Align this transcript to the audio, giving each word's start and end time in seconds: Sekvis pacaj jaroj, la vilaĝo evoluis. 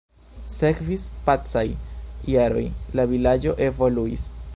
Sekvis 0.53 1.03
pacaj 1.27 1.63
jaroj, 2.37 2.65
la 3.01 3.07
vilaĝo 3.13 3.55
evoluis. 3.67 4.27